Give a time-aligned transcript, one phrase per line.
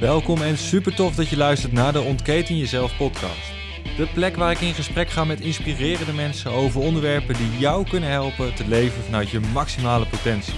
[0.00, 3.52] Welkom en super tof dat je luistert naar de Ontketen Jezelf podcast.
[3.96, 8.10] De plek waar ik in gesprek ga met inspirerende mensen over onderwerpen die jou kunnen
[8.10, 10.54] helpen te leven vanuit je maximale potentie.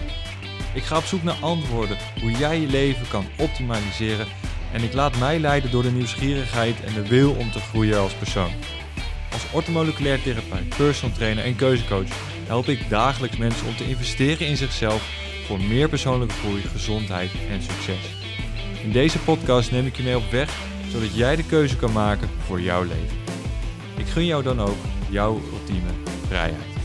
[0.74, 4.26] Ik ga op zoek naar antwoorden hoe jij je leven kan optimaliseren
[4.76, 8.14] en ik laat mij leiden door de nieuwsgierigheid en de wil om te groeien als
[8.14, 8.50] persoon.
[9.32, 12.08] Als orthomoleculair therapeut, personal trainer en keuzecoach
[12.46, 15.08] help ik dagelijks mensen om te investeren in zichzelf
[15.46, 18.14] voor meer persoonlijke groei, gezondheid en succes.
[18.82, 20.50] In deze podcast neem ik je mee op weg
[20.88, 23.18] zodat jij de keuze kan maken voor jouw leven.
[23.96, 25.90] Ik gun jou dan ook jouw ultieme
[26.26, 26.75] vrijheid.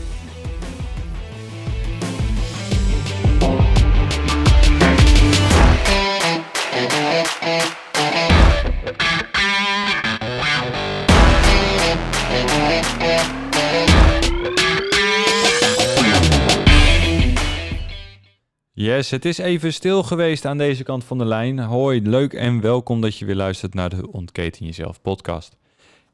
[18.92, 21.58] Yes, het is even stil geweest aan deze kant van de lijn.
[21.58, 25.56] Hoi, leuk en welkom dat je weer luistert naar de Ontketen Jezelf podcast.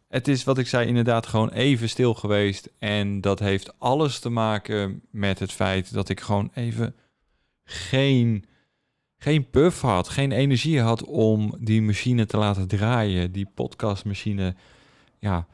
[0.09, 4.29] Het is wat ik zei inderdaad gewoon even stil geweest en dat heeft alles te
[4.29, 6.95] maken met het feit dat ik gewoon even
[7.65, 8.45] geen,
[9.17, 14.55] geen puff had, geen energie had om die machine te laten draaien, die podcastmachine,
[15.19, 15.47] ja,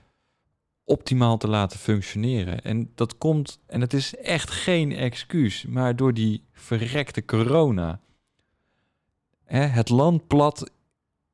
[0.84, 2.62] optimaal te laten functioneren.
[2.62, 8.00] En dat komt, en het is echt geen excuus, maar door die verrekte corona.
[9.44, 10.70] Hè, het land plat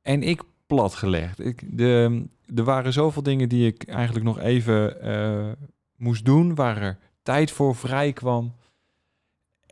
[0.02, 1.40] en ik plat gelegd.
[1.40, 2.22] Ik, de,
[2.54, 5.52] er waren zoveel dingen die ik eigenlijk nog even uh,
[5.96, 8.54] moest doen, waar er tijd voor vrij kwam.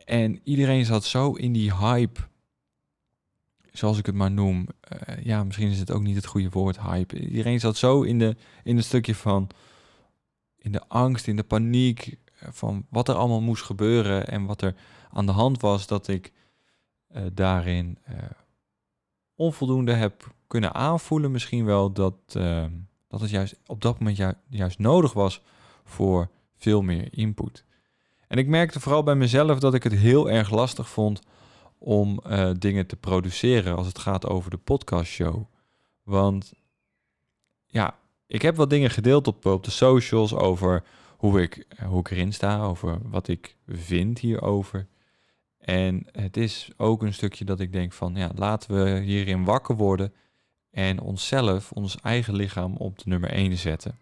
[0.05, 2.19] En iedereen zat zo in die hype,
[3.71, 4.67] zoals ik het maar noem.
[5.07, 7.19] Uh, ja, misschien is het ook niet het goede woord, hype.
[7.19, 9.49] Iedereen zat zo in, de, in een stukje van
[10.71, 14.75] de angst, in de paniek eh, van wat er allemaal moest gebeuren en wat er
[15.11, 16.31] aan de hand was, dat ik
[17.15, 18.15] uh, daarin uh,
[19.35, 21.31] onvoldoende heb kunnen aanvoelen.
[21.31, 22.65] Misschien wel dat, uh,
[23.07, 25.41] dat het juist op dat moment ju juist nodig was
[25.83, 27.65] voor veel meer input.
[28.27, 31.21] En ik merkte vooral bij mezelf dat ik het heel erg lastig vond
[31.77, 32.21] om
[32.59, 35.45] dingen te produceren als het gaat over de podcastshow.
[36.03, 36.53] Want
[37.65, 37.98] ja,
[38.29, 40.83] ik heb wat dingen gedeeld op, op de socials over
[41.17, 44.87] hoe ik, hoe ik erin sta, over wat ik vind hierover.
[45.57, 49.75] En het is ook een stukje dat ik denk van, ja, laten we hierin wakker
[49.75, 50.13] worden
[50.71, 53.99] en onszelf, ons eigen lichaam op de nummer 1 zetten.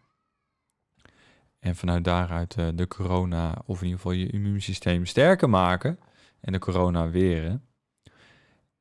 [1.60, 6.00] En vanuit daaruit uh, de corona, of in ieder geval je immuunsysteem sterker maken
[6.40, 7.66] en de corona weren.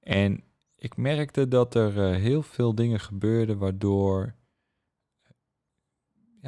[0.00, 0.42] En
[0.76, 4.34] ik merkte dat er uh, heel veel dingen gebeurden waardoor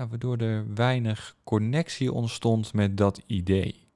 [0.07, 3.87] waardoor er weinig connectie ontstond met dat idee.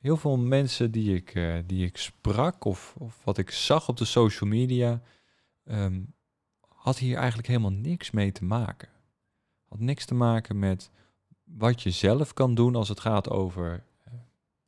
[0.00, 3.96] Heel veel mensen die ik, uh, die ik sprak of, of, wat ik zag op
[3.96, 5.02] de social media,
[5.64, 6.14] um,
[6.68, 8.88] had hier eigenlijk helemaal niks mee te maken.
[9.68, 10.90] Had niks te maken met
[11.44, 14.14] wat je zelf kan doen als het gaat over uh,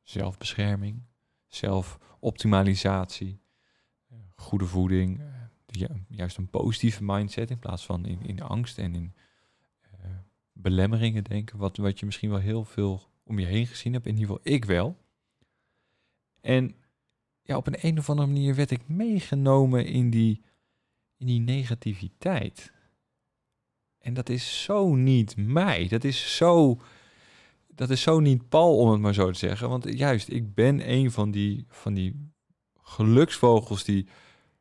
[0.03, 1.03] zelfbescherming,
[1.47, 3.41] zelfoptimalisatie,
[4.13, 5.21] uh, goede voeding,
[6.09, 9.15] juist een positieve mindset in plaats van in, in angst en in
[10.57, 14.19] belemmeringen denken, wat, wat je misschien wel heel veel om je heen gezien hebt, in
[14.19, 14.97] ieder geval ik wel.
[16.41, 16.75] En
[17.43, 20.43] ja, op een, een of andere manier werd ik meegenomen in die,
[21.17, 22.73] in die negativiteit.
[23.99, 25.89] En dat is zo niet mij.
[25.89, 26.81] Dat is zo,
[27.67, 29.69] dat is zo niet Paul, om het maar zo te zeggen.
[29.69, 32.33] Want juist, ik ben een van die, van die
[32.83, 34.07] geluksvogels die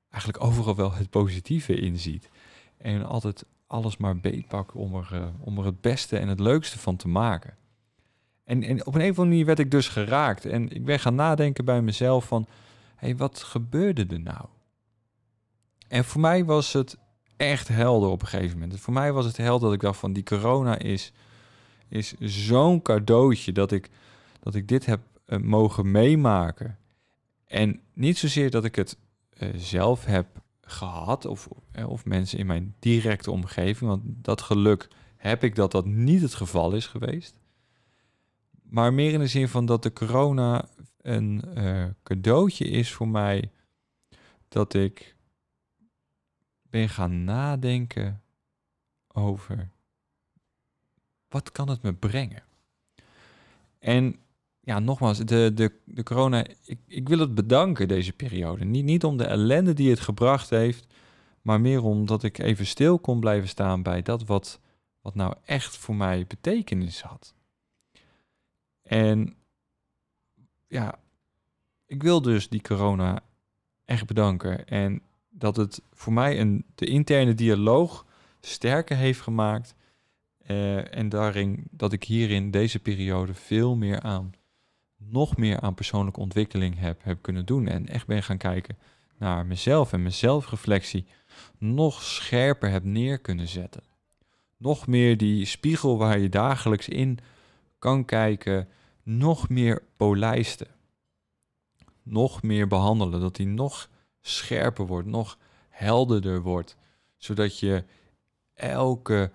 [0.09, 2.29] eigenlijk overal wel het positieve in ziet.
[2.77, 6.79] En altijd alles maar beetpakken om er, uh, om er het beste en het leukste
[6.79, 7.57] van te maken.
[8.43, 10.45] En, en op een of andere manier werd ik dus geraakt.
[10.45, 12.47] En ik ben gaan nadenken bij mezelf van,
[12.95, 14.45] hé, wat gebeurde er nou?
[15.87, 16.97] En voor mij was het
[17.37, 18.79] echt helder op een gegeven moment.
[18.79, 21.11] Voor mij was het helder dat ik dacht van, die corona is,
[21.87, 23.89] is zo'n cadeautje dat ik,
[24.39, 26.77] dat ik dit heb uh, mogen meemaken.
[27.45, 28.97] En niet zozeer dat ik het
[29.37, 30.27] uh, zelf heb
[30.65, 35.71] gehad, of, eh, of mensen in mijn directe omgeving, want dat geluk heb ik dat
[35.71, 37.35] dat niet het geval is geweest.
[38.61, 40.69] Maar meer in de zin van dat de corona
[41.01, 43.51] een uh, cadeautje is voor mij,
[44.47, 45.15] dat ik
[46.61, 48.21] ben gaan nadenken
[49.07, 49.69] over
[51.27, 52.43] wat kan het me brengen.
[53.79, 54.19] En
[54.65, 58.65] ja, nogmaals, de, de, de corona, ik, ik wil het bedanken deze periode.
[58.65, 60.93] Niet, niet om de ellende die het gebracht heeft,
[61.41, 64.59] maar meer omdat ik even stil kon blijven staan bij dat wat,
[65.01, 67.33] wat nou echt voor mij betekenis had.
[68.81, 69.35] En
[70.67, 70.99] ja,
[71.85, 73.23] ik wil dus die corona
[73.85, 74.67] echt bedanken.
[74.67, 78.05] En dat het voor mij een, de interne dialoog
[78.41, 79.75] sterker heeft gemaakt.
[80.47, 84.33] Uh, en daarin dat ik hierin deze periode veel meer aan,
[85.09, 87.67] nog meer aan persoonlijke ontwikkeling heb, heb kunnen doen.
[87.67, 88.77] En echt ben gaan kijken
[89.17, 91.05] naar mezelf en mijn zelfreflectie
[91.57, 93.83] nog scherper heb neer kunnen zetten.
[94.57, 97.19] Nog meer die spiegel waar je dagelijks in
[97.79, 98.67] kan kijken,
[99.03, 100.67] nog meer polijsten.
[102.03, 103.89] Nog meer behandelen, dat die nog
[104.21, 105.37] scherper wordt, nog
[105.69, 106.77] helderder wordt,
[107.17, 107.83] zodat je
[108.53, 109.31] elke,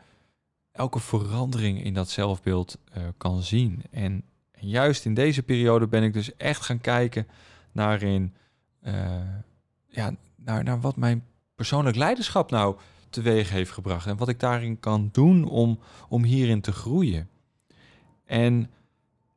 [0.73, 3.83] elke verandering in dat zelfbeeld uh, kan zien.
[3.91, 4.25] En,
[4.61, 7.27] juist in deze periode ben ik dus echt gaan kijken
[7.73, 8.35] naar, in,
[8.83, 8.95] uh,
[9.89, 11.25] ja, naar, naar wat mijn
[11.55, 12.77] persoonlijk leiderschap nou
[13.11, 15.79] teweeg heeft gebracht en wat ik daarin kan doen om,
[16.09, 17.29] om hierin te groeien.
[18.25, 18.71] En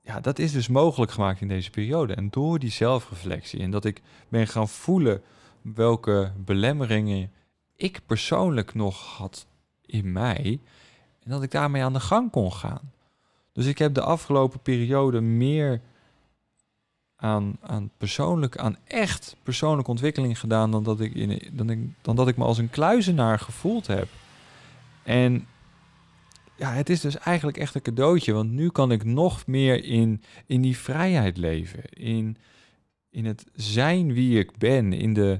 [0.01, 2.13] ja, dat is dus mogelijk gemaakt in deze periode.
[2.13, 5.21] En door die zelfreflectie en dat ik ben gaan voelen
[5.61, 7.31] welke belemmeringen
[7.75, 9.45] ik persoonlijk nog had
[9.85, 10.59] in mij.
[11.23, 12.91] En dat ik daarmee aan de gang kon gaan.
[13.53, 15.81] Dus ik heb de afgelopen periode meer
[17.15, 22.15] aan, aan persoonlijk, aan echt persoonlijke ontwikkeling gedaan dan dat ik, in, dan, ik, dan
[22.15, 24.07] dat ik me als een kluizenaar gevoeld heb.
[25.03, 25.47] En
[26.55, 30.21] ja, het is dus eigenlijk echt een cadeautje, want nu kan ik nog meer in,
[30.45, 31.83] in die vrijheid leven.
[31.89, 32.37] In,
[33.09, 35.39] in het zijn wie ik ben, in, de,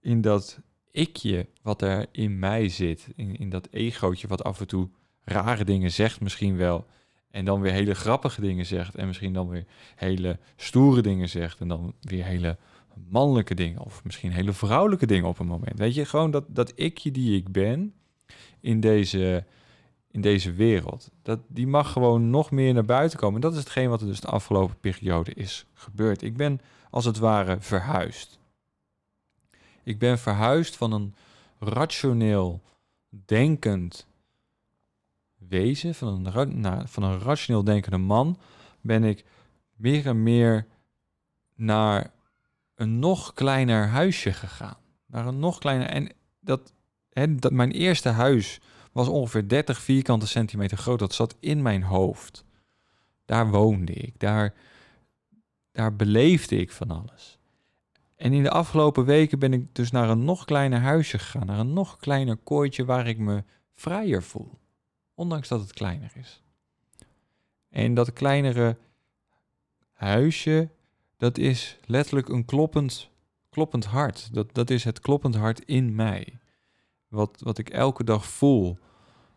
[0.00, 0.58] in dat
[0.90, 4.88] ikje wat er in mij zit, in, in dat egootje wat af en toe
[5.24, 6.86] rare dingen zegt misschien wel.
[7.30, 8.94] En dan weer hele grappige dingen zegt.
[8.94, 9.64] En misschien dan weer
[9.96, 11.60] hele stoere dingen zegt.
[11.60, 12.56] En dan weer hele
[13.08, 13.80] mannelijke dingen.
[13.80, 15.78] Of misschien hele vrouwelijke dingen op een moment.
[15.78, 17.94] Weet je, gewoon dat, dat ikje die ik ben
[18.60, 19.44] in deze,
[20.10, 21.10] in deze wereld.
[21.22, 23.34] Dat, die mag gewoon nog meer naar buiten komen.
[23.34, 26.22] En dat is hetgeen wat er dus de afgelopen periode is gebeurd.
[26.22, 26.60] Ik ben
[26.90, 28.38] als het ware verhuisd.
[29.82, 31.14] Ik ben verhuisd van een
[31.58, 32.62] rationeel,
[33.24, 34.06] denkend
[35.50, 38.38] wezen, van een, nou, van een rationeel denkende man,
[38.80, 39.24] ben ik
[39.76, 40.66] meer en meer
[41.54, 42.12] naar
[42.74, 44.76] een nog kleiner huisje gegaan.
[45.06, 45.86] Naar een nog kleiner.
[45.86, 46.72] En dat,
[47.10, 48.60] hè, dat mijn eerste huis
[48.92, 50.98] was ongeveer 30 vierkante centimeter groot.
[50.98, 52.44] Dat zat in mijn hoofd.
[53.24, 54.20] Daar woonde ik.
[54.20, 54.54] Daar,
[55.72, 57.38] daar beleefde ik van alles.
[58.16, 61.46] En in de afgelopen weken ben ik dus naar een nog kleiner huisje gegaan.
[61.46, 63.44] Naar een nog kleiner kooitje waar ik me
[63.74, 64.58] vrijer voel
[65.20, 66.42] ondanks dat het kleiner is.
[67.68, 68.76] En dat kleinere
[69.92, 70.70] huisje,
[71.16, 73.10] dat is letterlijk een kloppend,
[73.50, 74.34] kloppend hart.
[74.34, 76.38] Dat, dat is het kloppend hart in mij.
[77.08, 78.78] Wat, wat ik elke dag voel.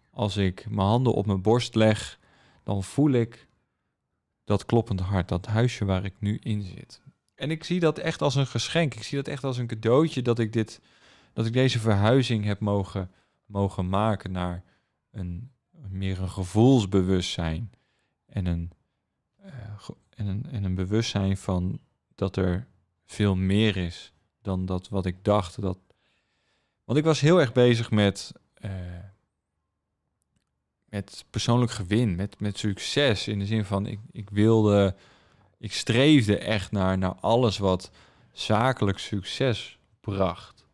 [0.10, 2.20] Als ik mijn handen op mijn borst leg,
[2.64, 3.48] dan voel ik
[4.44, 7.02] dat kloppend hart, dat huisje waar ik nu in zit.
[7.36, 8.94] En ik zie dat echt als een geschenk.
[8.96, 10.82] Ik zie dat echt als een cadeautje dat ik, dit,
[11.34, 13.12] dat ik deze verhuizing heb mogen,
[13.46, 14.64] mogen maken naar
[15.12, 15.53] een,
[15.90, 17.72] meer een gevoelsbewustzijn
[18.26, 18.72] en een,
[19.46, 19.52] uh,
[20.10, 21.80] en, een, en een bewustzijn van
[22.16, 22.68] dat er
[23.06, 25.62] veel meer is dan dat wat ik dacht.
[25.62, 25.78] Dat...
[26.84, 28.32] Want ik was heel erg bezig met,
[28.66, 28.72] uh,
[30.86, 33.28] met persoonlijk gewin, met, met succes.
[33.28, 34.96] In de zin van ik, ik wilde,
[35.58, 37.92] ik streefde echt naar, naar alles wat
[38.32, 40.66] zakelijk succes bracht.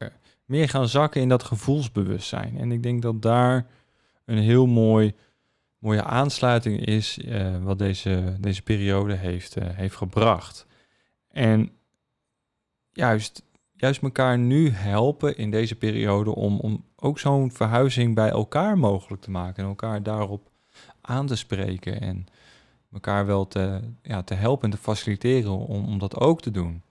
[0.45, 2.57] Meer gaan zakken in dat gevoelsbewustzijn.
[2.57, 3.67] En ik denk dat daar
[4.29, 5.15] een heel mooi,
[5.77, 10.65] mooie aansluiting is uh, wat deze, deze periode heeft, uh, heeft gebracht.
[11.27, 11.71] En
[12.91, 13.43] juist,
[13.73, 19.21] juist elkaar nu helpen in deze periode om, om ook zo'n verhuizing bij elkaar mogelijk
[19.21, 20.49] te maken en elkaar daarop
[21.01, 22.25] aan te spreken en
[22.91, 26.81] elkaar wel te, ja, te helpen en te faciliteren om, om dat ook te doen.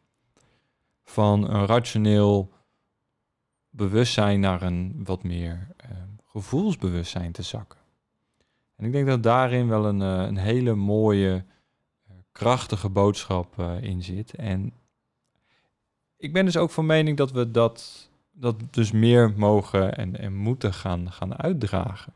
[1.05, 2.53] Van een rationeel
[3.71, 6.08] bewustzijn naar een wat meer uh,
[6.39, 7.79] gevoelsbewustzijn te zakken.
[8.77, 11.45] En ik denk dat daarin wel een, eh, een hele mooie,
[12.09, 14.35] eh, krachtige boodschap uh, in zit.
[14.35, 14.73] En
[16.17, 20.35] ik ben dus ook van mening dat we dat, dat dus meer mogen en, en
[20.35, 22.13] moeten gaan, gaan uitdragen.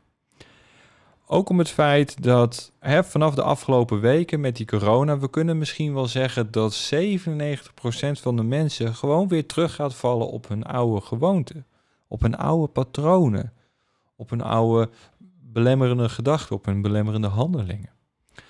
[1.25, 5.57] Ook om het feit dat hè, vanaf de afgelopen weken met die corona, we kunnen
[5.57, 10.63] misschien wel zeggen dat 97% van de mensen gewoon weer terug gaat vallen op hun
[10.63, 11.65] oude gewoonten,
[12.07, 13.53] op hun oude patronen
[14.23, 14.89] op een oude
[15.41, 17.89] belemmerende gedachte, op hun belemmerende handelingen.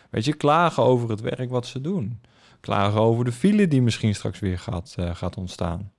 [0.10, 2.22] Weet je, klagen over het werk wat ze doen.
[2.60, 5.92] Klagen over de file die misschien straks weer gaat, uh, gaat ontstaan.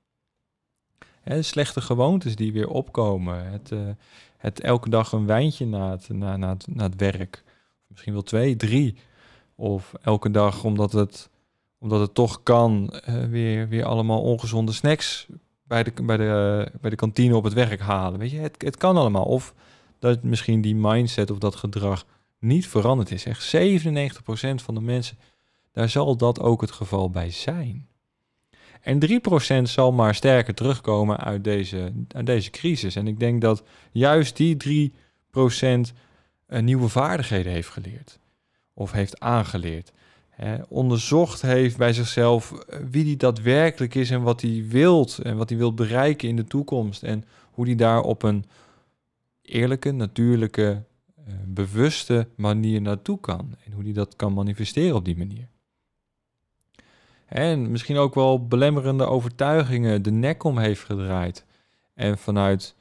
[1.21, 3.51] Hè, slechte gewoontes die weer opkomen.
[3.51, 3.89] Het, eh,
[4.37, 7.45] het elke dag een wijntje na het, na, na, na het werk.
[7.87, 8.97] Misschien wel twee, drie.
[9.55, 11.31] Of elke dag omdat het,
[11.79, 15.29] omdat het toch kan, eh, weer, weer allemaal ongezonde snacks
[15.67, 18.19] bij de, bij, de, bij de kantine op het werk halen.
[18.19, 19.25] Weet je, het, het kan allemaal.
[19.25, 19.55] Of
[19.99, 22.07] dat misschien die mindset of dat gedrag
[22.39, 23.25] niet veranderd is.
[23.25, 23.59] Echt 97%
[24.55, 25.19] van de mensen,
[25.73, 27.89] daar zal dat ook het geval bij zijn.
[28.81, 28.99] En
[29.61, 32.97] 3% zal maar sterker terugkomen uit deze, uit deze crisis.
[32.97, 34.93] En ik denk dat juist die
[35.31, 35.37] 3%
[36.47, 38.19] nieuwe vaardigheden heeft geleerd.
[38.75, 39.93] Of heeft aangeleerd.
[40.69, 45.19] Onderzocht heeft bij zichzelf eh, wie die daadwerkelijk is en wat hij wilt.
[45.19, 47.03] En wat hij wilt bereiken in de toekomst.
[47.03, 48.45] En hoe hij daar op een
[49.43, 50.83] eerlijke, natuurlijke,
[51.29, 53.55] uh, bewuste manier naartoe kan.
[53.65, 55.49] En hoe hij dat kan manifesteren op die manier.
[57.27, 61.45] En misschien ook wel belemmerende overtuigingen de nek om heeft gedraaid.
[61.95, 62.75] En vanuit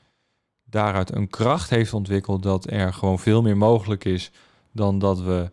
[0.63, 4.31] daaruit een kracht heeft ontwikkeld dat er gewoon veel meer mogelijk is
[4.71, 5.51] dan dat we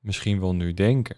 [0.00, 1.16] misschien wel nu denken.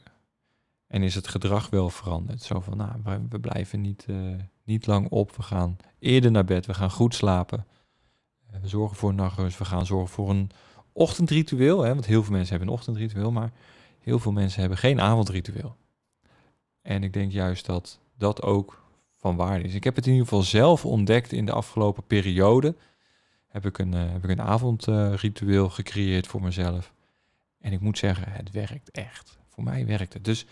[0.86, 2.42] En is het gedrag wel veranderd?
[2.42, 4.34] Zo van, nou, we, blijven niet, uh,
[4.64, 5.36] niet lang op.
[5.36, 6.66] We gaan eerder naar bed.
[6.66, 7.66] We gaan goed slapen.
[8.60, 9.58] We zorgen voor nachtrust.
[9.58, 10.50] We gaan zorgen voor een
[10.92, 11.82] ochtendritueel.
[11.82, 11.88] Hè?
[11.88, 13.52] Want heel veel mensen hebben een ochtendritueel, maar
[14.00, 15.76] heel veel mensen hebben geen avondritueel.
[16.82, 18.84] En ik denk juist dat dat ook
[19.16, 19.74] van waarde is.
[19.74, 22.74] Ik heb het in ieder geval zelf ontdekt in de afgelopen periode.
[23.48, 26.92] Heb ik een, uh, heb ik een avondritueel gecreëerd voor mezelf.
[27.60, 29.38] En ik moet zeggen, het werkt echt.
[29.48, 30.24] Voor mij werkt het.
[30.24, 30.46] Dus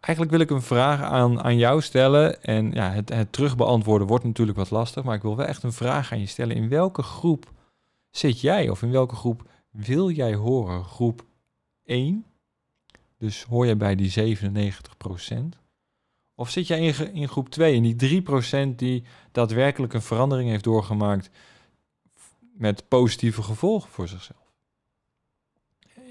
[0.00, 2.42] eigenlijk wil ik een vraag aan, aan jou stellen.
[2.42, 5.04] En ja, het, het terugbeantwoorden wordt natuurlijk wat lastig.
[5.04, 6.56] Maar ik wil wel echt een vraag aan je stellen.
[6.56, 7.52] In welke groep
[8.10, 8.68] zit jij?
[8.68, 10.84] Of in welke groep wil jij horen?
[10.84, 11.24] Groep
[11.84, 12.24] 1?
[13.18, 15.58] Dus hoor jij bij die 97%?
[16.34, 18.22] Of zit jij in, in groep 2, in die
[18.72, 21.30] 3% die daadwerkelijk een verandering heeft doorgemaakt
[22.52, 24.39] met positieve gevolgen voor zichzelf?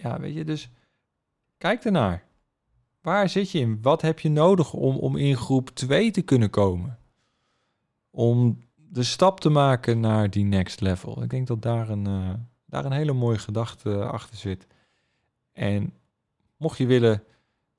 [0.01, 0.69] Ja, weet je, dus
[1.57, 2.23] kijk ernaar.
[3.01, 3.81] Waar zit je in?
[3.81, 6.97] Wat heb je nodig om, om in groep 2 te kunnen komen?
[8.09, 11.23] Om de stap te maken naar die next level.
[11.23, 12.29] Ik denk dat daar een, uh,
[12.65, 14.67] daar een hele mooie gedachte achter zit.
[15.51, 15.93] En
[16.57, 17.23] mocht je willen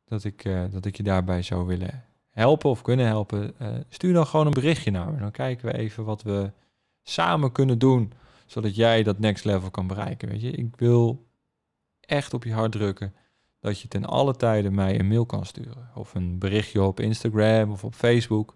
[0.05, 4.13] dat ik, uh, dat ik je daarbij zou willen helpen of kunnen helpen, uh, stuur
[4.13, 5.19] dan gewoon een berichtje naar me.
[5.19, 6.53] Dan kijken we even wat we
[7.03, 8.13] samen kunnen doen,
[8.47, 10.29] zodat jij dat next level kan bereiken.
[10.29, 11.29] Weet je, ik wil
[12.11, 13.15] echt op je hart drukken
[13.61, 15.91] dat je ten alle tijde mij een mail kan sturen.
[15.95, 18.55] Of een berichtje op Instagram of op Facebook.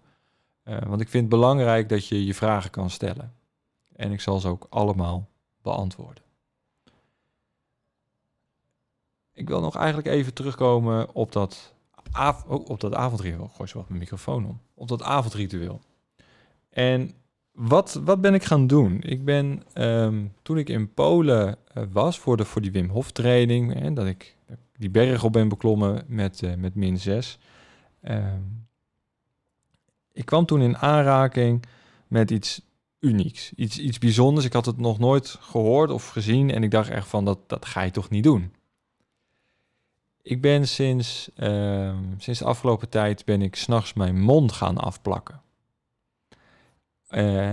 [0.63, 3.33] Uh, want ik vind het belangrijk dat je je vragen kan stellen.
[3.95, 5.29] En ik zal ze ook allemaal
[5.61, 6.23] beantwoorden.
[9.33, 11.73] Ik wil nog eigenlijk even terugkomen op dat,
[12.13, 13.47] oh, op dat avondritueel.
[13.47, 14.59] Gooi zo wat mijn microfoon om.
[14.73, 15.81] Op dat avondritueel.
[16.69, 17.13] En
[17.55, 19.01] wat, wat ben ik gaan doen?
[19.01, 23.11] Ik ben, um, toen ik in Polen uh, was voor, de, voor die Wim Hof
[23.11, 24.35] training, dat ik
[24.77, 27.37] die berg op ben beklommen met, uh, met min 6.
[28.01, 28.67] Um,
[30.11, 31.65] ik kwam toen in aanraking
[32.07, 32.61] met iets
[32.99, 34.45] unieks, iets, iets bijzonders.
[34.45, 37.65] Ik had het nog nooit gehoord of gezien en ik dacht echt van, dat, dat
[37.65, 38.53] ga je toch niet doen?
[40.21, 45.41] Ik ben sinds, uh, sinds de afgelopen tijd ben ik s'nachts mijn mond gaan afplakken.
[47.15, 47.51] Uh,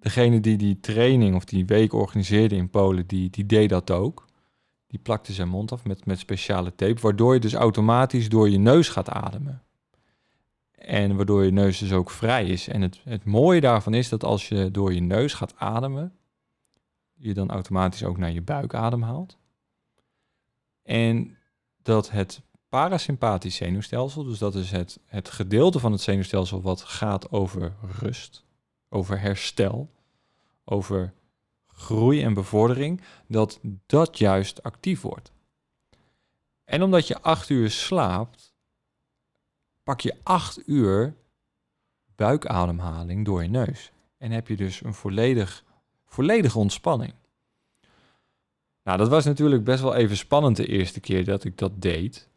[0.00, 4.26] degene die die training of die week organiseerde in Polen, die, die deed dat ook.
[4.86, 8.58] Die plakte zijn mond af met, met speciale tape, waardoor je dus automatisch door je
[8.58, 9.62] neus gaat ademen.
[10.70, 12.68] En waardoor je neus dus ook vrij is.
[12.68, 16.12] En het, het mooie daarvan is dat als je door je neus gaat ademen,
[17.14, 19.38] je dan automatisch ook naar je buik ademhaalt.
[20.82, 21.36] En
[21.82, 27.32] dat het parasympathisch zenuwstelsel, dus dat is het, het gedeelte van het zenuwstelsel wat gaat
[27.32, 28.43] over rust,
[28.94, 29.90] over herstel,
[30.64, 31.12] over
[31.66, 35.32] groei en bevordering, dat dat juist actief wordt.
[36.64, 38.54] En omdat je acht uur slaapt,
[39.82, 41.14] pak je acht uur
[42.16, 43.92] buikademhaling door je neus.
[44.18, 45.64] En heb je dus een volledig,
[46.06, 47.14] volledige ontspanning.
[48.82, 52.28] Nou, dat was natuurlijk best wel even spannend de eerste keer dat ik dat deed.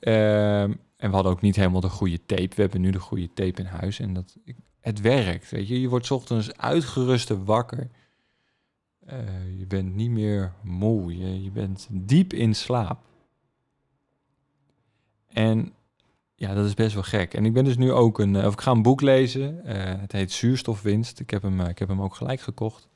[0.00, 2.54] Um, en we hadden ook niet helemaal de goede tape.
[2.54, 4.36] We hebben nu de goede tape in huis en dat,
[4.80, 5.50] het werkt.
[5.50, 7.90] Weet je, je wordt ochtends uitgeruste wakker.
[9.12, 11.18] Uh, je bent niet meer moe.
[11.18, 13.04] Je, je bent diep in slaap.
[15.28, 15.72] En
[16.34, 17.34] ja, dat is best wel gek.
[17.34, 19.60] En ik ben dus nu ook een, of ik ga een boek lezen.
[19.64, 21.20] Uh, het heet Zuurstofwinst.
[21.20, 22.88] Ik heb hem, ik heb hem ook gelijk gekocht.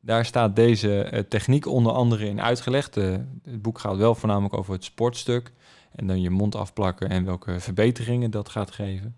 [0.00, 2.94] Daar staat deze uh, techniek onder andere in uitgelegd.
[2.94, 5.52] het boek gaat wel voornamelijk over het sportstuk.
[5.98, 9.16] En dan je mond afplakken en welke verbeteringen dat gaat geven.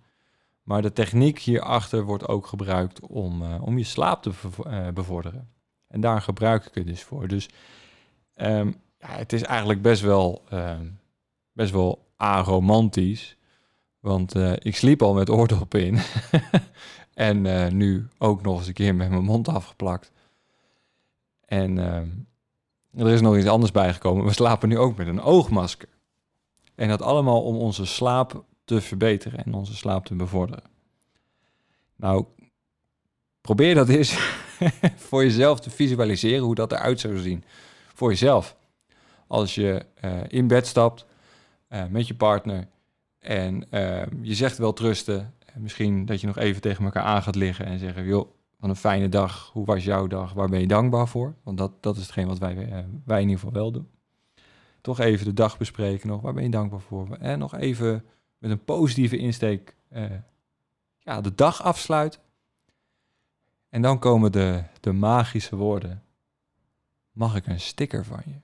[0.62, 4.30] Maar de techniek hierachter wordt ook gebruikt om, eh, om je slaap te
[4.64, 5.48] eh, bevorderen.
[5.88, 7.28] En daar gebruik ik het dus voor.
[7.28, 7.48] Dus
[8.34, 10.78] ehm, ja, het is eigenlijk best wel, uh,
[11.52, 13.36] best wel aromantisch.
[14.00, 15.98] Want ik sliep al met oordoppen in.
[17.14, 20.12] en nu ook nog eens een keer met mijn mond afgeplakt.
[21.50, 22.08] En ehm,
[23.06, 24.24] er is nog iets anders bijgekomen.
[24.24, 25.88] We slapen nu ook met een oogmasker.
[26.74, 30.62] En dat allemaal om onze slaap te verbeteren en onze slaap te bevorderen.
[31.96, 32.24] Nou,
[33.40, 34.18] probeer dat eens
[35.08, 37.44] voor jezelf te visualiseren hoe dat eruit zou zien.
[37.94, 38.56] Voor jezelf.
[39.26, 41.06] Als je uh, in bed stapt
[41.68, 42.68] uh, met je partner
[43.18, 45.34] en uh, je zegt wel trusten.
[45.54, 48.30] Misschien dat je nog even tegen elkaar aan gaat liggen en zeggen: joh,
[48.60, 49.50] van een fijne dag.
[49.52, 50.32] Hoe was jouw dag?
[50.32, 51.34] Waar ben je dankbaar voor?
[51.42, 52.54] Want dat, dat is hetgeen wat wij,
[53.04, 53.88] wij in ieder geval wel doen.
[54.80, 56.20] Toch even de dag bespreken nog.
[56.20, 57.16] Waar ben je dankbaar voor?
[57.16, 58.04] En nog even
[58.38, 60.04] met een positieve insteek uh,
[60.98, 62.20] ja, de dag afsluiten.
[63.68, 66.02] En dan komen de, de magische woorden.
[67.12, 68.34] Mag ik een sticker van je?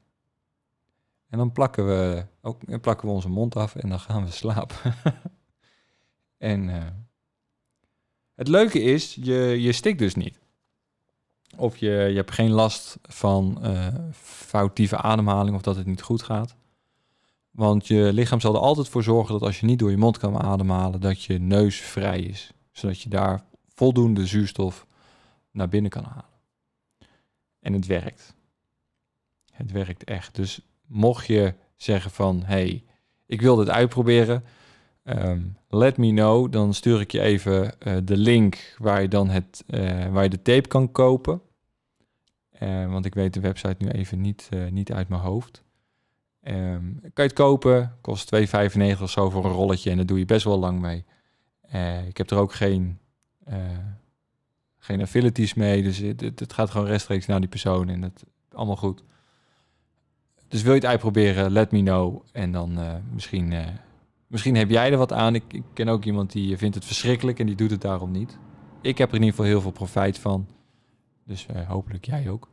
[1.29, 4.77] En dan plakken we, ook, plakken we onze mond af en dan gaan we slapen.
[6.39, 6.69] en
[8.37, 10.39] het leuke is, je, je stikt dus niet.
[11.57, 13.87] Of je, je hebt geen last van uh,
[14.23, 16.57] foutieve ademhaling of dat het niet goed gaat.
[17.51, 20.19] Want je lichaam zal er altijd voor zorgen dat als je niet door je mond
[20.19, 22.53] kan ademhalen, dat je neus vrij is.
[22.73, 24.87] Zodat je daar voldoende zuurstof
[25.51, 26.35] naar binnen kan halen.
[27.61, 28.35] En het werkt.
[29.53, 30.35] Het werkt echt.
[30.35, 32.85] Dus mocht je zeggen van, hey,
[33.27, 34.45] ik wil dit uitproberen,
[35.07, 36.53] um, let me know.
[36.53, 40.29] Dan stuur ik je even uh, de link waar je dan het, uh, waar je
[40.29, 41.41] de tape kan kopen.
[42.63, 45.65] Uh, want ik weet de website nu even niet, niet uit mijn hoofd.
[46.43, 50.19] Um, kan je het kopen, kost 2,95 of zo voor een rolletje en daar doe
[50.19, 51.05] je best wel lang mee.
[52.07, 52.99] Ik heb er ook geen,
[54.79, 55.07] geen
[55.55, 59.03] mee, dus het, het, gaat gewoon rechtstreeks naar die persoon en dat allemaal goed.
[60.49, 62.23] Dus wil je het uitproberen, let me know.
[62.33, 62.79] En dan
[63.13, 63.55] misschien,
[64.27, 65.35] misschien heb jij er wat aan.
[65.35, 68.39] Ik, ik, ken ook iemand die vindt het verschrikkelijk en die doet het daarom niet.
[68.81, 70.47] Ik heb er in ieder geval heel veel profijt van.
[71.25, 72.49] Dus hopelijk jij ook.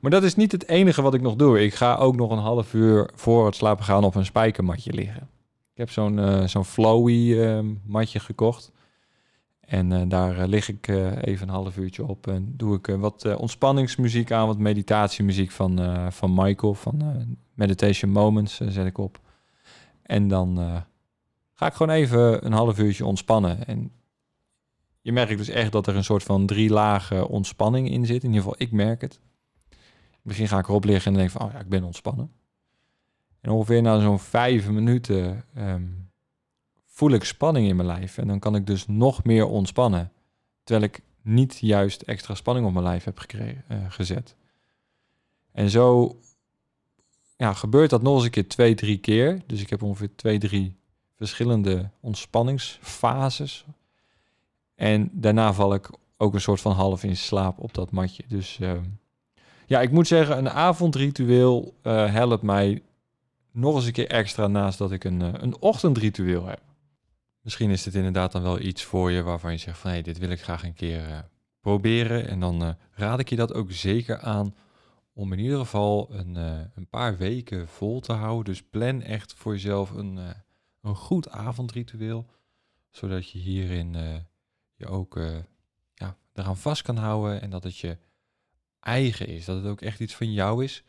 [0.00, 1.62] Maar dat is niet het enige wat ik nog doe.
[1.62, 5.28] Ik ga ook nog een half uur voor het slapen gaan op een spijkermatje liggen.
[5.72, 7.36] Ik heb zo'n uh, zo'n flowy
[7.86, 8.72] matje gekocht.
[9.60, 10.88] En daar lig ik
[11.20, 12.26] even een half uurtje op.
[12.26, 15.80] En doe ik wat ontspanningsmuziek aan, wat meditatiemuziek van,
[16.12, 19.20] van Michael, van Meditation Moments zet ik op.
[20.08, 20.56] En dan
[21.54, 23.66] ga ik gewoon even een half uurtje ontspannen.
[23.66, 23.92] En
[25.00, 28.22] je merkt dus echt dat er een soort van drie lagen ontspanning in zit.
[28.22, 29.20] In ieder geval, ik merk het.
[30.22, 32.32] Misschien ga ik erop liggen en denk van, oh ja, ik ben ontspannen.
[33.40, 36.10] En ongeveer na zo'n vijf minuten um,
[36.84, 38.18] voel ik spanning in mijn lijf.
[38.18, 40.12] En dan kan ik dus nog meer ontspannen.
[40.64, 44.36] Terwijl ik niet juist extra spanning op mijn lijf heb gekregen, uh, gezet.
[45.52, 46.16] En zo
[47.38, 49.42] ja, gebeurt dat nog eens een keer twee, drie keer.
[49.46, 50.76] Dus ik heb ongeveer twee, drie
[51.16, 53.64] verschillende ontspanningsfases.
[54.74, 58.22] En daarna val ik ook een soort van half in slaap op dat matje.
[58.28, 58.58] Dus...
[58.60, 58.72] Uh,
[59.66, 62.82] ja, ik moet zeggen, een avondritueel uh, helpt mij
[63.52, 66.60] nog eens een keer extra naast dat ik een, uh, een ochtendritueel heb.
[67.40, 70.04] Misschien is dit inderdaad dan wel iets voor je waarvan je zegt van hé, hey,
[70.04, 71.18] dit wil ik graag een keer uh,
[71.60, 72.28] proberen.
[72.28, 74.54] En dan raad ik je dat ook zeker aan
[75.18, 76.34] om in ieder geval een,
[76.74, 78.44] een paar weken vol te houden.
[78.44, 80.16] Dus plan echt voor jezelf een,
[80.80, 82.26] een goed avondritueel,
[82.90, 83.92] zodat je hierin
[84.74, 85.20] je ook
[85.94, 87.98] ja, eraan vast kan houden en dat het je
[88.80, 89.44] eigen is.
[89.44, 90.84] Dat het ook echt iets van jou is.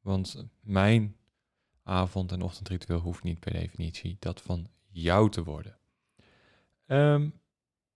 [0.00, 1.16] Want mijn
[1.82, 5.78] avond- en ochtendritueel hoeft niet per definitie dat van jou te worden.
[6.86, 7.40] Um,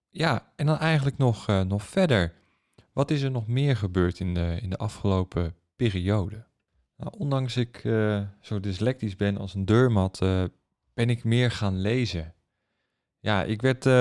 [0.08, 2.34] ja, en dan eigenlijk nog, nog verder.
[2.98, 6.46] Wat is er nog meer gebeurd in de, in de afgelopen periode?
[6.96, 10.44] Nou, ondanks ik uh, zo dyslectisch ben als een deurmat, uh,
[10.94, 12.34] ben ik meer gaan lezen.
[13.18, 13.92] Ja, ik werd uh,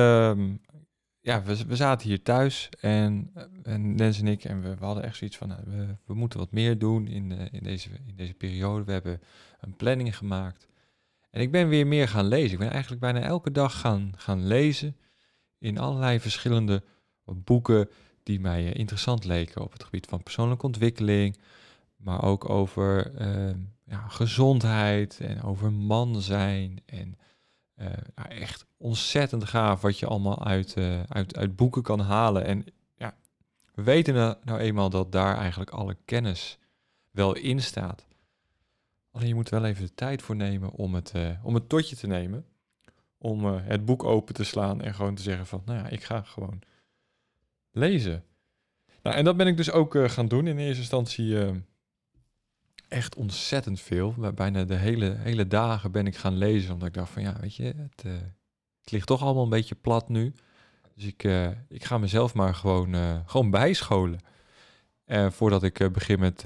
[1.19, 3.31] ja, we, we zaten hier thuis en,
[3.63, 6.51] en Lens en ik, en we, hadden echt zoiets van, nou, we, we moeten wat
[6.51, 8.83] meer doen in, in, deze, in deze periode.
[8.83, 9.21] We hebben
[9.59, 10.67] een planning gemaakt.
[11.29, 12.51] En ik ben weer meer gaan lezen.
[12.51, 14.97] Ik ben eigenlijk bijna elke dag gaan, gaan lezen
[15.57, 16.83] in allerlei verschillende
[17.25, 17.89] boeken
[18.27, 21.37] die mij uh, interessant leken op het gebied van persoonlijke ontwikkeling,
[21.95, 27.17] maar ook over uh, ja, gezondheid en over man zijn en
[28.15, 32.45] nou, echt ontzettend gaaf wat je allemaal uit, uh, uit, uit boeken kan halen.
[32.45, 33.15] En ja,
[33.73, 36.57] we weten nou, nou eenmaal dat daar eigenlijk alle kennis
[37.11, 38.05] wel in staat.
[39.11, 41.13] Alleen je moet wel even de tijd voor nemen om het,
[41.43, 42.45] om het tot je te nemen.
[43.17, 46.03] om eh, het boek open te slaan en gewoon te zeggen van, nou ja, ik
[46.03, 46.59] ga gewoon
[47.77, 48.23] lezen.
[49.03, 50.47] Nou, en dat ben ik dus ook uh, gaan doen.
[50.47, 51.49] In eerste instantie uh,
[52.87, 54.13] echt ontzettend veel.
[54.35, 57.55] Bijna de hele, hele dagen ben ik gaan lezen, omdat ik dacht van, ja, weet
[57.55, 58.03] je, het,
[58.81, 60.33] het ligt toch allemaal een beetje plat nu.
[60.95, 61.23] Dus ik,
[61.67, 64.19] ik ga mezelf maar gewoon, gewoon bijscholen.
[65.31, 66.43] voordat ik begin met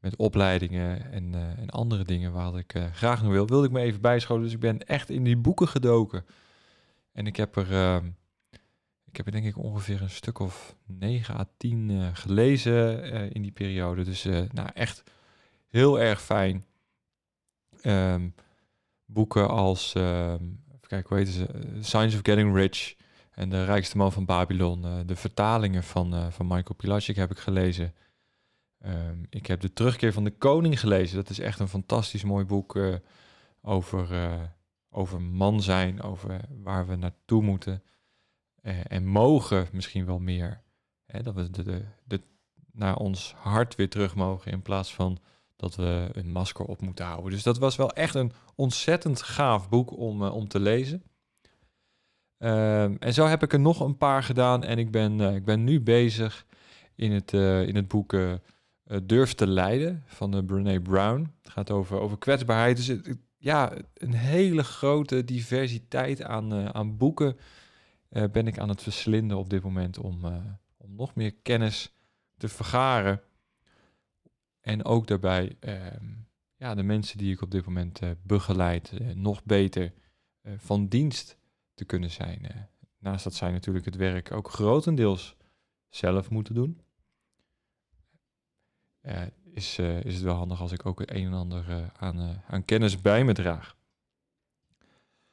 [0.00, 3.72] met opleidingen en, uh, en andere dingen waar ik uh, graag nog wil, wilde ik
[3.72, 4.42] me even bijscholen.
[4.42, 6.24] Dus ik ben echt in die boeken gedoken.
[7.12, 7.96] En ik heb er, uh,
[9.10, 13.42] ik heb er denk ik ongeveer een stuk of 9 à 10 uh, gelezen in
[13.42, 14.04] die periode.
[14.04, 15.02] Dus nou, echt
[15.68, 16.64] heel erg fijn.
[17.82, 18.34] Um,
[19.04, 21.46] boeken als, even kijken, hoe heet ze?
[21.80, 22.94] Signs of Getting Rich
[23.30, 25.06] en De Rijkste Man van Babylon.
[25.06, 27.94] de vertalingen van, van Michael Pilacic heb ik gelezen.
[28.86, 31.16] Um, ik heb De Terugkeer van de Koning gelezen.
[31.16, 32.78] Dat is echt een fantastisch mooi boek
[33.62, 34.08] over,
[34.90, 37.82] over man zijn, over waar we naartoe moeten.
[38.62, 40.62] Uh, en mogen misschien wel meer.
[41.06, 42.20] Hè, dat we de, de, de,
[42.72, 45.18] naar ons hart weer terug mogen in plaats van
[45.56, 47.30] dat we een masker op moeten houden.
[47.30, 51.02] Dus dat was wel echt een ontzettend gaaf boek om, om te lezen.
[52.38, 55.64] Um, en zo heb ik er nog een paar gedaan en ik ben, ik ben
[55.64, 56.46] nu bezig
[56.94, 58.14] in het, in het boek
[59.02, 61.32] Durf te leiden van uh, Brene Brown.
[61.42, 62.76] Het gaat over, over kwetsbaarheid.
[62.76, 67.36] Dus ja, een hele grote diversiteit aan, aan boeken
[68.10, 70.24] ben ik aan het verslinden op dit moment om,
[70.76, 71.92] om nog meer kennis
[72.36, 73.22] te vergaren.
[74.60, 76.06] En ook daarbij ehm,
[76.56, 79.92] ja, de mensen die ik op dit moment begeleid nog beter
[80.56, 81.38] van dienst
[81.74, 82.68] te kunnen zijn.
[82.98, 85.36] naast dat zij natuurlijk het werk ook grotendeels
[85.88, 86.80] zelf moeten doen
[89.52, 93.00] is, is het wel handig als ik ook het een en ander aan, aan kennis
[93.00, 93.76] bij me draag.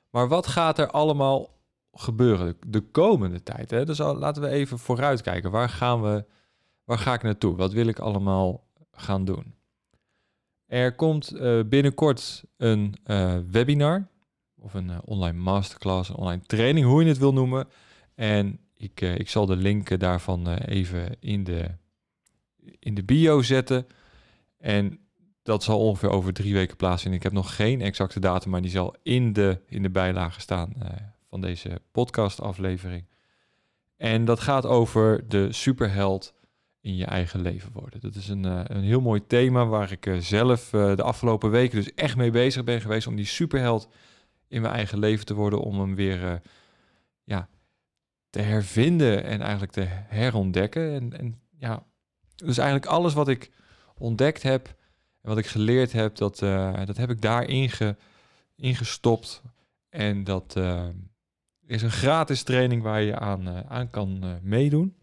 [0.10, 1.57] Maar wat gaat er allemaal
[1.92, 3.70] gebeuren de komende tijd?
[3.72, 3.86] Hè?
[3.86, 5.52] Dus laten we even vooruitkijken.
[5.52, 6.26] Waar, gaan we,
[6.84, 7.56] waar ga ik naartoe?
[7.56, 9.56] Wat wil ik allemaal gaan doen?
[10.66, 12.96] Er komt binnenkort een
[13.52, 14.08] webinar
[14.56, 17.68] of een online masterclass, een online training, hoe je het wil noemen.
[18.16, 21.70] En ik, ik zal de link daarvan even in de
[22.80, 23.88] in de bio zetten.
[24.58, 25.00] En
[25.44, 27.20] dat zal ongeveer over drie weken plaatsvinden.
[27.20, 30.74] Ik heb nog geen exacte datum, maar die zal in de, in de bijlage staan
[31.42, 33.06] deze podcastaflevering.
[33.98, 36.34] En dat gaat over de superheld
[36.82, 38.00] in je eigen leven worden.
[38.00, 41.76] Dat is een, uh, een heel mooi thema waar ik uh, zelf de afgelopen weken
[41.78, 43.90] dus echt mee bezig ben geweest om die superheld
[44.48, 46.42] in mijn eigen leven te worden, om hem weer
[47.24, 47.50] ja,
[48.30, 50.94] te hervinden en eigenlijk te herontdekken.
[50.94, 51.84] En, en ja,
[52.36, 53.52] dus eigenlijk alles wat ik
[53.98, 54.68] ontdekt heb
[55.22, 56.40] en wat ik geleerd heb, dat,
[56.86, 57.96] dat heb ik daarin ge,
[58.56, 59.42] ingestopt.
[59.90, 60.56] En dat
[61.68, 64.96] is een gratis training waar je aan, uh, aan kan meedoen.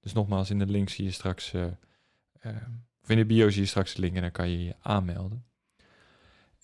[0.00, 1.54] Dus nogmaals, in de link zie je straks,
[3.02, 5.44] of in de bio zie je straks de link en dan kan je je aanmelden.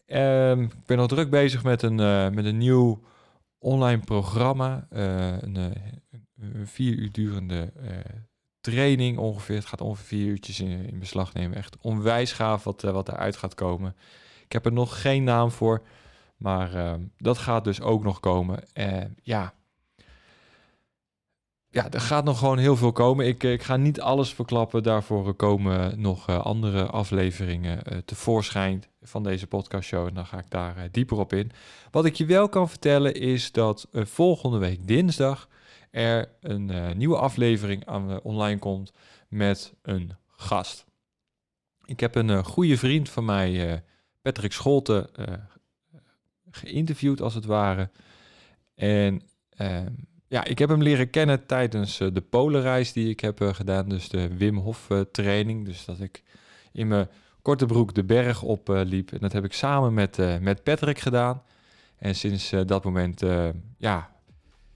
[0.07, 1.95] Um, ik ben al druk bezig met een,
[2.35, 3.03] met een nieuw
[3.59, 4.87] online programma.
[4.91, 5.75] een,
[6.65, 7.73] vier uur durende
[8.61, 9.57] training ongeveer.
[9.57, 11.57] Het gaat ongeveer vier uurtjes in, in beslag nemen.
[11.57, 13.97] Echt onwijs gaaf wat, wat eruit gaat komen.
[14.45, 15.83] Ik heb er nog geen naam voor,
[16.37, 18.65] maar uh, dat gaat dus ook nog komen.
[18.75, 19.55] Uh, ja.
[21.69, 23.27] ja, er gaat nog gewoon heel veel komen.
[23.27, 24.83] Ik, ik ga niet alles verklappen.
[24.83, 30.07] Daarvoor komen nog andere afleveringen tevoorschijn van deze podcastshow.
[30.07, 31.51] En dan ga ik daar dieper op in.
[31.91, 35.49] Wat ik je wel kan vertellen is dat volgende week dinsdag
[35.91, 37.89] er een nieuwe aflevering
[38.23, 38.93] online komt
[39.29, 40.85] met een gast.
[41.85, 43.83] Ik heb een goede vriend van mij,
[44.23, 45.11] Patrick Scholte,
[46.57, 47.91] geïnterviewd als het ware.
[48.75, 49.93] En ehm,
[50.29, 53.89] ja, ik heb hem leren kennen tijdens de polenreis die ik heb gedaan.
[53.89, 55.65] Dus de Wim Hof training.
[55.65, 56.23] Dus dat ik
[56.73, 57.09] in mijn
[57.43, 59.13] korte broek de berg opliep.
[59.13, 61.43] en dat heb ik samen met, met Patrick gedaan.
[61.99, 63.21] En sinds dat moment
[63.79, 64.11] ja,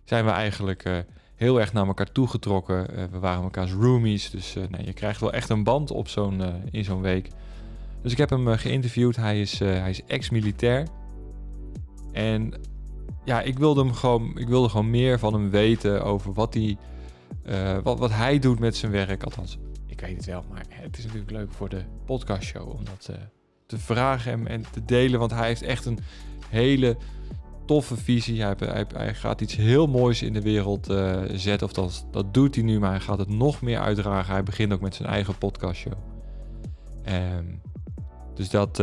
[0.05, 1.05] zijn we eigenlijk
[1.38, 2.87] heel erg naar elkaar toegetrokken.
[2.91, 6.43] Uh, we waren elkaars roomies, dus nee, je krijgt wel echt een band op zo'n,
[6.71, 7.29] in zo'n week.
[8.03, 9.17] Dus ik heb hem geïnterviewd.
[9.17, 10.87] Hij is, hij is ex-militair.
[12.12, 12.55] En
[13.25, 16.77] ja, ik wilde, hem gewoon, ik wilde gewoon meer van hem weten over wat hij,
[17.83, 19.23] wat, wat hij doet met zijn werk.
[19.23, 23.11] Althans, ik weet het wel, maar het is natuurlijk leuk voor de podcastshow om dat
[23.66, 25.18] te vragen en te delen.
[25.18, 25.99] Want hij heeft echt een
[26.49, 26.97] hele
[27.68, 28.42] toffe visie.
[28.42, 28.55] Hij,
[28.94, 31.66] hij, gaat iets heel moois in de wereld uh, zetten.
[31.66, 34.33] Of dat, dat doet hij nu, maar hij gaat het nog meer uitdragen.
[34.33, 35.92] Hij begint ook met zijn eigen podcastshow.
[37.09, 37.61] Um,
[38.38, 38.77] Dus dat,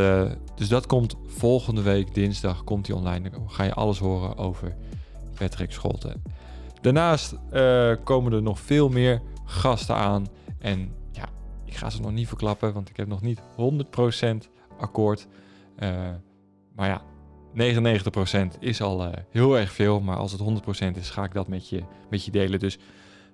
[0.56, 3.30] dus dat komt volgende week, dinsdag, komt die online.
[3.30, 4.76] Dan ga je alles horen over
[5.38, 6.24] Patrick Scholten.
[6.82, 7.36] Daarnaast
[8.04, 10.28] komen er nog veel meer gasten aan.
[10.60, 11.30] En ja,
[11.66, 13.44] ik ga ze nog niet verklappen, want ik heb nog niet 100%
[14.80, 15.28] akkoord.
[16.76, 17.02] maar ja,
[18.56, 20.42] 99% is al heel erg veel, maar als het
[20.94, 22.60] 100% is, ga ik dat met je, met je delen.
[22.60, 22.78] Dus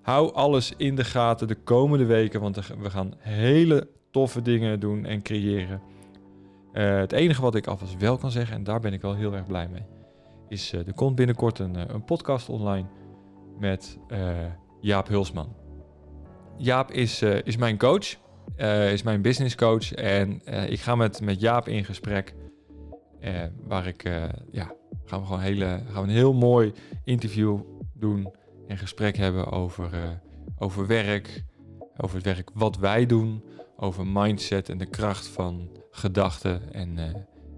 [0.02, 5.06] hou alles in de gaten de komende weken, want we gaan hele toffe dingen doen
[5.06, 5.82] en creëren.
[6.74, 9.34] Uh, het enige wat ik alvast wel kan zeggen, en daar ben ik wel heel
[9.34, 9.86] erg blij mee,
[10.48, 12.88] is uh, er komt binnenkort een, een podcast online
[13.60, 14.00] met
[14.82, 15.56] Jaap Hulsman.
[16.58, 18.18] Jaap is, is mijn coach,
[18.92, 22.36] is mijn business coach en ik ga met, met Jaap in gesprek
[23.68, 24.04] waar ik,
[24.52, 24.74] ja,
[25.06, 27.60] gaan we gewoon hele, gaan we een heel mooi interview
[27.94, 28.34] doen
[28.68, 30.22] en gesprek hebben over,
[30.58, 31.44] over werk,
[31.98, 33.44] over het werk wat wij doen,
[33.82, 36.98] over mindset en de kracht van gedachten en,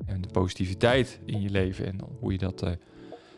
[0.05, 2.65] en de positiviteit in je leven en hoe je dat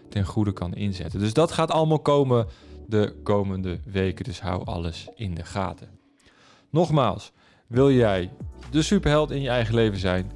[0.09, 1.19] ten goede kan inzetten.
[1.19, 2.47] Dus dat gaat allemaal komen
[2.87, 5.89] de komende weken, dus hou alles in de gaten.
[6.69, 7.31] Nogmaals,
[7.67, 8.31] wil jij
[8.71, 10.31] de superheld in je eigen leven zijn?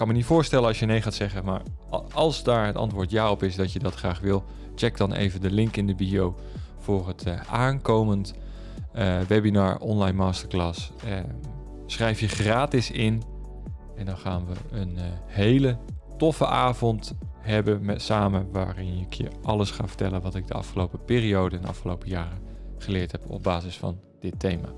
[0.00, 1.62] kan me niet voorstellen als je nee gaat zeggen, maar
[2.12, 5.40] als daar het antwoord ja op is dat je dat graag wil, check dan even
[5.40, 6.36] de link in de bio
[6.78, 8.34] voor het uh, aankomend
[8.94, 10.92] uh, webinar online masterclass.
[11.06, 11.18] Uh,
[11.86, 13.22] schrijf je gratis in
[13.96, 15.78] en dan gaan we een hele
[16.16, 21.04] toffe avond hebben met, samen waarin ik je alles ga vertellen wat ik de afgelopen
[21.04, 22.38] periode en de afgelopen jaren
[22.78, 24.68] geleerd heb op basis van dit thema.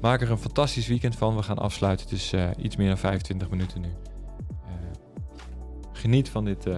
[0.00, 1.36] Maak er een fantastisch weekend van.
[1.36, 2.06] We gaan afsluiten.
[2.06, 3.88] Het is uh, iets meer dan 25 minuten nu.
[5.92, 6.68] Geniet van dit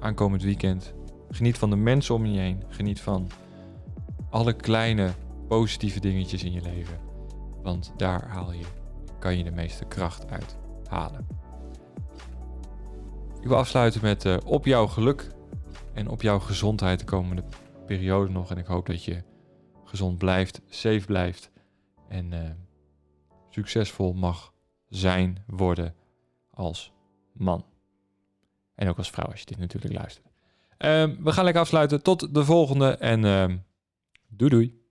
[0.00, 0.94] aankomend weekend.
[1.30, 2.62] Geniet van de mensen om je heen.
[2.68, 3.28] Geniet van
[4.34, 5.14] alle kleine
[5.48, 6.98] positieve dingetjes in je leven.
[7.62, 8.64] Want daar haal je,
[9.18, 10.56] kan je de meeste kracht uit
[10.88, 11.26] halen.
[13.40, 15.30] Ik wil afsluiten met op jouw geluk
[15.92, 17.44] en op jouw gezondheid de komende
[17.86, 18.50] periode nog.
[18.50, 19.22] En ik hoop dat je
[19.84, 21.50] gezond blijft, safe blijft
[22.08, 22.38] en uh,
[23.50, 24.52] succesvol mag
[24.88, 25.94] zijn, worden
[26.50, 26.92] als
[27.32, 27.64] man.
[28.74, 30.26] En ook als vrouw, als je dit natuurlijk luistert.
[30.26, 32.02] Uh, we gaan lekker afsluiten.
[32.02, 33.56] Tot de volgende en uh,
[34.36, 34.83] doei doei.